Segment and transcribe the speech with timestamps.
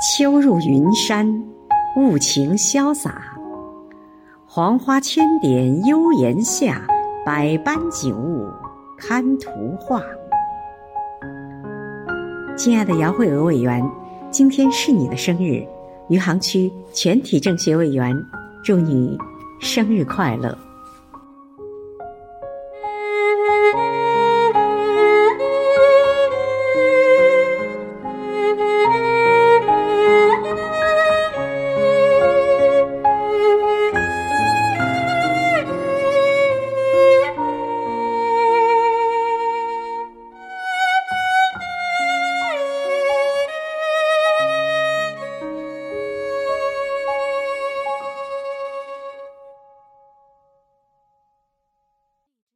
[0.00, 1.30] 秋入云山，
[1.94, 3.22] 雾晴潇洒。
[4.46, 6.80] 黄花千点幽檐下，
[7.22, 8.48] 百般景物
[8.96, 10.02] 堪图画。
[12.56, 13.86] 亲爱的姚慧娥委员，
[14.30, 15.62] 今天是你的生日，
[16.08, 18.16] 余杭区全体政协委员
[18.64, 19.18] 祝你
[19.60, 20.56] 生日快乐。